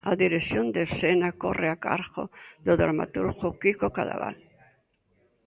A 0.09 0.13
dirección 0.23 0.65
de 0.75 0.81
escena 0.87 1.29
corre 1.43 1.67
a 1.71 1.77
cargo 1.87 2.23
do 2.65 2.73
dramaturgo 2.81 3.47
Quico 3.61 3.87
Cadaval. 3.97 4.37